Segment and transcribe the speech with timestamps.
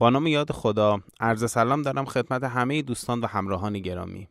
[0.00, 4.28] با نام یاد خدا عرض سلام دارم خدمت همه دوستان و همراهان گرامی.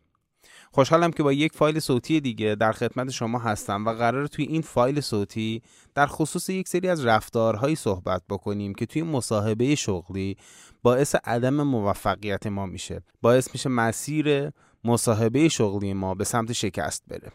[0.72, 4.61] خوشحالم که با یک فایل صوتی دیگه در خدمت شما هستم و قرار توی این
[4.61, 5.61] فایل صوتی
[5.95, 10.38] در خصوص یک سری از رفتارهایی صحبت بکنیم که توی مصاحبه شغلی
[10.84, 13.02] باعث عدم موفقیت ما میشه.
[13.22, 14.52] باعث میشه مسیر
[14.84, 17.32] مصاحبه شغلی ما به سمت شکست بره.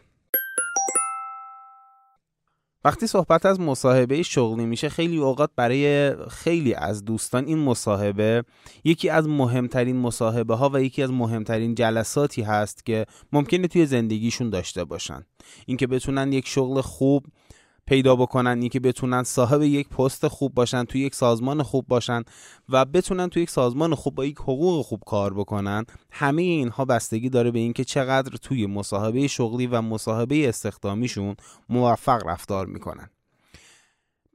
[2.85, 8.43] وقتی صحبت از مصاحبه شغلی میشه خیلی اوقات برای خیلی از دوستان این مصاحبه
[8.83, 14.49] یکی از مهمترین مصاحبه ها و یکی از مهمترین جلساتی هست که ممکنه توی زندگیشون
[14.49, 15.25] داشته باشن.
[15.65, 17.25] اینکه بتونن یک شغل خوب
[17.85, 22.23] پیدا بکنن که بتونن صاحب یک پست خوب باشن توی یک سازمان خوب باشن
[22.69, 27.29] و بتونن توی یک سازمان خوب با یک حقوق خوب کار بکنن همه اینها بستگی
[27.29, 31.35] داره به اینکه چقدر توی مصاحبه شغلی و مصاحبه استخدامیشون
[31.69, 33.09] موفق رفتار می‌کنن.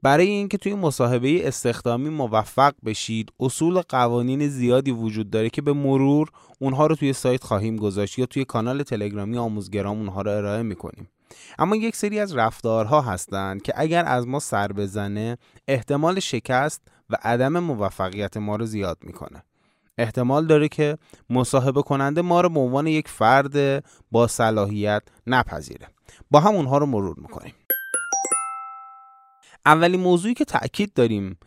[0.01, 6.29] برای اینکه توی مصاحبه استخدامی موفق بشید اصول قوانین زیادی وجود داره که به مرور
[6.59, 11.07] اونها رو توی سایت خواهیم گذاشت یا توی کانال تلگرامی آموزگرام اونها رو ارائه می‌کنیم.
[11.59, 17.17] اما یک سری از رفتارها هستند که اگر از ما سر بزنه احتمال شکست و
[17.21, 19.43] عدم موفقیت ما رو زیاد می‌کنه.
[19.97, 20.97] احتمال داره که
[21.29, 25.87] مصاحبه کننده ما رو به عنوان یک فرد با صلاحیت نپذیره.
[26.31, 27.53] با هم اونها رو مرور می‌کنیم.
[29.65, 31.37] اولین موضوعی که تأکید داریم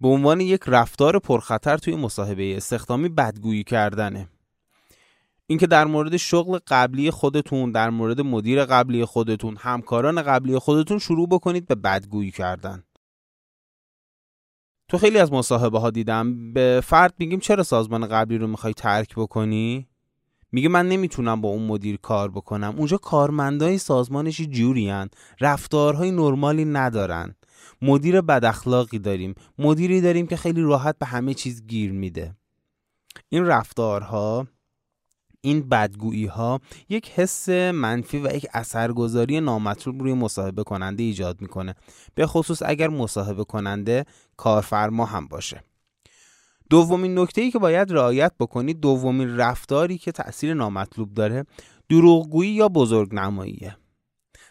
[0.00, 4.28] به عنوان یک رفتار پرخطر توی مصاحبه استخدامی بدگویی کردنه.
[5.46, 11.28] اینکه در مورد شغل قبلی خودتون در مورد مدیر قبلی خودتون همکاران قبلی خودتون شروع
[11.28, 12.82] بکنید به بدگویی کردن.
[14.88, 19.14] تو خیلی از مصاحبه ها دیدم به فرد میگیم چرا سازمان قبلی رو می‌خوای ترک
[19.14, 19.88] بکنی؟
[20.52, 22.74] میگه من نمی‌تونم با اون مدیر کار بکنم.
[22.76, 25.08] اونجا کارمندای سازمانش جورین
[25.40, 27.34] رفتارهای نرمالی ندارن.
[27.82, 29.34] مدیر بد اخلاقی داریم.
[29.58, 32.36] مدیری داریم که خیلی راحت به همه چیز گیر میده.
[33.28, 34.46] این رفتارها
[35.44, 41.74] این بدگویی ها یک حس منفی و یک اثرگذاری نامطلوب روی مصاحبه کننده ایجاد می‌کنه.
[42.14, 44.04] به خصوص اگر مصاحبه کننده
[44.36, 45.64] کارفرما هم باشه.
[46.70, 51.44] دومین نکته ای که باید رعایت بکنید دومین رفتاری که تاثیر نامطلوب داره
[51.88, 53.76] دروغگویی یا بزرگ نماییه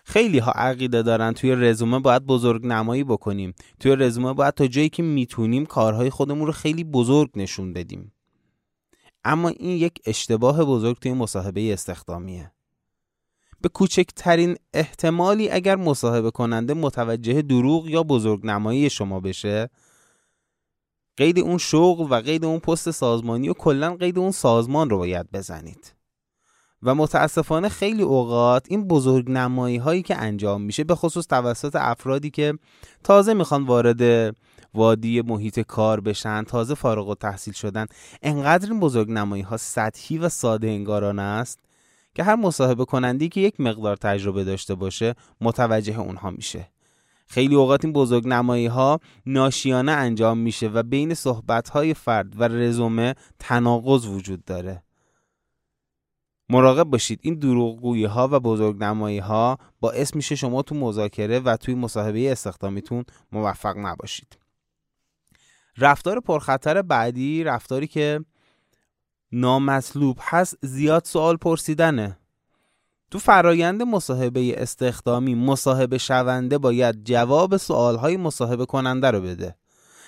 [0.03, 3.53] خیلی ها عقیده دارن توی رزومه باید بزرگ نمایی بکنیم.
[3.79, 8.11] توی رزومه باید تا جایی که می‌تونیم کارهای خودمون رو خیلی بزرگ نشون بدیم.
[9.23, 12.51] اما این یک اشتباه بزرگ توی مصاحبه استخدامیه.
[13.61, 19.69] به کوچکترین احتمالی اگر مصاحبه کننده متوجه دروغ یا بزرگ نمایی شما بشه
[21.17, 25.31] قید اون شغل و قید اون پست سازمانی و کلا قید اون سازمان رو باید
[25.31, 25.95] بزنید.
[26.83, 32.29] و متاسفانه خیلی اوقات این بزرگ نمایی هایی که انجام میشه به خصوص توسط افرادی
[32.29, 32.53] که
[33.03, 34.35] تازه می‌خوان وارد
[34.73, 37.85] وادی محیط کار بشن تازه فارغ و تحصیل شدن
[38.21, 41.59] انقدر این بزرگ نمایی ها سطحی و ساده انگارانه است
[42.15, 46.67] که هر مصاحبه کنندی که یک مقدار تجربه داشته باشه متوجه اونها میشه.
[47.27, 52.43] خیلی اوقات این بزرگ نمایی ها ناشیانه انجام میشه و بین صحبت های فرد و
[52.43, 54.83] رزومه تناقض وجود داره.
[56.49, 61.57] مراقب باشید این دروغگویی ها و بزرگ نمایی ها باعث میشه شما تو مذاکره و
[61.57, 64.40] توی مصاحبه استخدامیتون موفق نباشید.
[65.81, 68.25] رفتار پرخطر بعدی رفتاری که
[69.31, 72.17] نامطلوب هست زیاد سوال پرسیدنه.
[73.11, 79.55] تو فرایند مصاحبه استخدامی مصاحبه شونده باید جواب سوالهای مصاحبه کننده رو بده.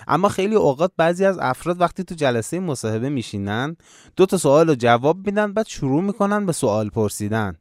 [0.07, 3.78] اما خیلی اوقات بعضی از افراد وقتی تو جلسه مصاحبه میشینن
[4.16, 7.56] دو تا سوال رو جواب میدن بعد شروع می‌کنن به سوال پرسیدن.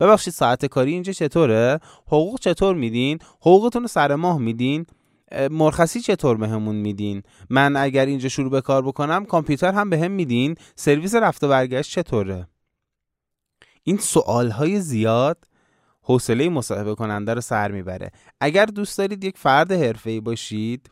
[0.00, 4.86] ببخشید ساعت کاری اینجا چطوره؟ حقوق چطور میدین؟ حقوقتون رو سر ماه میدین؟
[5.50, 10.10] مرخصی چطور بهمون میدین؟ من اگر اینجا شروع به کار بکنم کامپیوتر هم بهم هم
[10.10, 10.54] میدین.
[10.76, 12.48] سرویس رفت و برگشت چطوره؟
[13.82, 15.44] این سوال های زیاد
[16.02, 18.10] حوصله مصاحبه کننده رو سر می‌بره.
[18.40, 20.90] اگر دوست دارید یک فرد حرفه‌ای باشید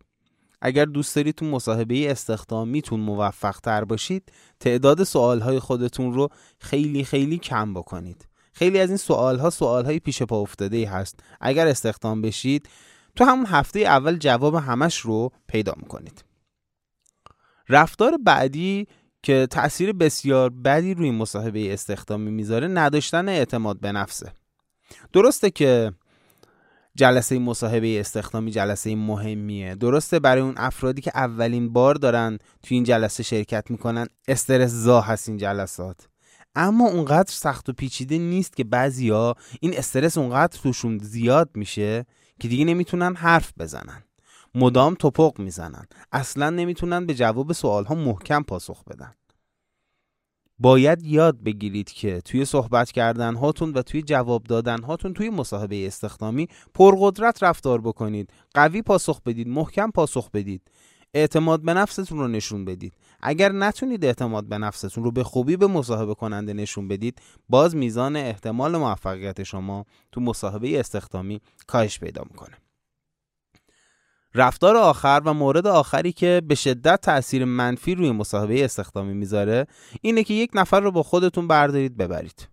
[0.64, 6.28] اگر دوست دارید تو مصاحبه استخدامیتون موفق تر باشید تعداد سوال های خودتون رو
[6.58, 8.28] خیلی خیلی کم بکنید.
[8.52, 11.20] خیلی از این سوال ها سوال های پیش پا افتاده ای هست.
[11.40, 12.68] اگر استخدام بشید
[13.16, 16.24] تو همون هفته اول جواب همش رو پیدا می‌کنید.
[17.68, 18.86] رفتار بعدی
[19.22, 24.32] که تاثیر بسیار بدی روی مصاحبه استخدامی می‌ذاره نداشتن اعتماد به نفسه.
[25.12, 25.92] درسته که
[26.94, 29.74] جلسه مصاحبه استخدامی جلسه مهمیه.
[29.74, 35.00] درسته برای اون افرادی که اولین بار دارن توی این جلسه شرکت می‌کنن استرس زا
[35.00, 36.08] هست این جلسات.
[36.54, 42.06] اما اونقدر سخت و پیچیده نیست که بعضیا این استرس اونقدر توشون زیاد میشه
[42.40, 44.04] که دیگه نمی‌تونن حرف بزنن.
[44.54, 45.86] مدام توپق می‌زنن.
[46.12, 49.14] اصلا نمی‌تونن به جواب سوال ها محکم پاسخ بدن.
[50.58, 55.86] باید یاد بگیرید که توی صحبت کردن هاتون و توی جواب دادن هاتون توی مصاحبه
[55.86, 58.32] استخدامی پرقدرت رفتار بکنید.
[58.54, 60.62] قوی پاسخ بدید محکم پاسخ بدید.
[61.14, 62.92] اعتماد به نفستون رو نشون بدید.
[63.22, 68.16] اگر نتونید اعتماد به نفستون رو به خوبی به مصاحبه کننده نشون بدید باز میزان
[68.16, 72.56] احتمال موفقیت شما تو مصاحبه استخدامی کاهش پیدا می‌کنه.
[74.34, 79.66] رفتار آخر و مورد آخری که به شدت تاثیر منفی روی مصاحبه استخدامی می‌ذاره
[80.00, 82.48] اینه که یک نفر رو با خودتون بردارید ببرید.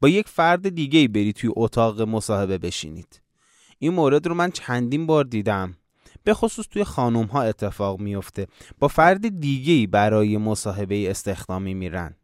[0.00, 3.22] با یک فرد دیگه ای برید توی اتاق مصاحبه بشینید.
[3.78, 5.76] این مورد رو من چندین بار دیدم.
[6.28, 8.46] به خصوص توی خانوم ها اتفاق میفته
[8.78, 12.16] با فرد دیگه ای برای مصاحبه استخدامی میرن.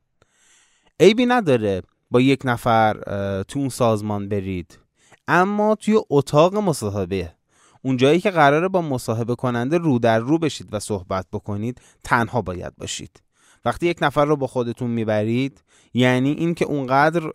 [1.00, 2.94] عیبی نداره با یک نفر
[3.42, 4.78] تو اون سازمان برید.
[5.28, 7.32] اما توی اتاق مصاحبه
[7.82, 12.42] اون جایی که قراره با مصاحبه کننده رو در رو بشید و صحبت بکنید تنها
[12.42, 13.22] باید باشید.
[13.64, 15.64] وقتی یک نفر رو با خودتون می‌برید
[15.94, 17.32] یعنی این که اونقدر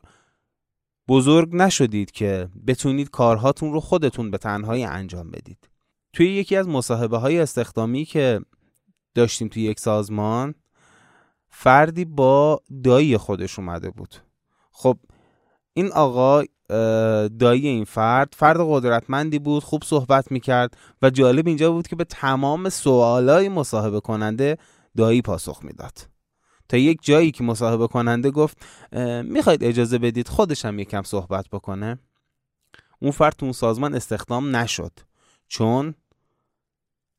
[1.08, 5.69] بزرگ نشدید که بتونید کارهاتون رو خودتون به تنهایی انجام بدید.
[6.14, 8.42] توی یکی از مصاحبه های استخدامی که
[9.16, 10.56] داشتیم توی یک سازمان
[11.50, 14.16] فردی با دایی خودش اومده بود.
[14.72, 14.98] خب
[15.74, 16.44] این آقا
[17.40, 22.04] دایی این فرد فرد قدرتمندی بود خوب صحبت می‌کرد و جالب اینجا بود که به
[22.04, 24.58] تمام سوالای مصاحبه کننده
[24.98, 25.98] دایی پاسخ می‌داد.
[26.70, 28.58] تا یک جایی که مصاحبه کننده گفت
[29.24, 32.00] می‌خواید اجازه بدید خودشم یکم صحبت بکنه؟
[33.02, 34.92] اون فرد تو اون سازمان استخدام نشد.
[35.50, 35.96] چون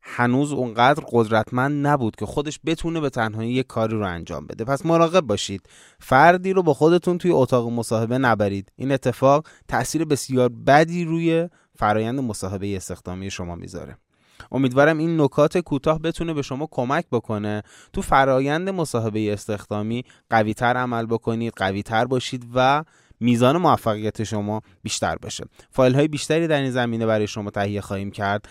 [0.02, 4.64] هنوز اونقدر قدرتمند نبود که خودش بتونه به تنهایی یک کاری رو انجام بده.
[4.64, 5.68] پس مراقب باشید.
[5.98, 8.72] فردی رو با خودتون توی اتاق مصاحبه نبرید.
[8.76, 13.96] این اتفاق تاثیر بسیار بدی روی فرایند مصاحبه استخدامی شما می‌ذاره.
[14.52, 17.62] امیدوارم این نکات کوتاه بتونه به شما کمک بکنه.
[17.92, 22.84] تو فرایند مصاحبه استخدامی قویتر عمل بکنید قویتر باشید و
[23.20, 25.44] میزان موفقیت شما بیشتر بشه.
[25.70, 28.48] فایل های بیشتری در این زمینه برای شما تهیه خواهیم کرد.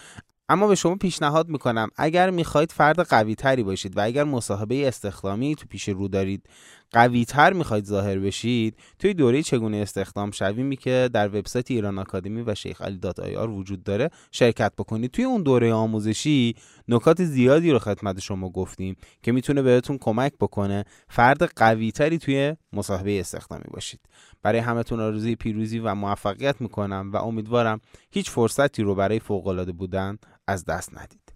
[0.51, 5.55] اما به شما پیشنهاد می‌کنم اگر می‌خواید فرد قوی تری باشید و اگر مصاحبه استخدامی
[5.55, 6.49] تو پیش رو دارید
[6.91, 12.41] قوی تر می‌خواید ظاهر بشید توی دوره چگونه استخدام شویمی که در وبسایت ایران آکادمی
[12.41, 15.11] و شیخ علی دات آر وجود داره شرکت بکنید.
[15.11, 16.55] توی اون دوره آموزشی
[16.87, 22.55] نکات زیادی رو خدمت شما گفتیم که می‌تونه بهتون کمک بکنه فرد قوی تری توی
[22.73, 23.99] مصاحبه استخدامی باشید.
[24.41, 27.81] برای همتون آرزوی پیروزی و موفقیت می‌کنم و امیدوارم
[28.11, 30.17] هیچ فرصتی رو برای فوق بودن
[30.47, 31.28] از دست ندید.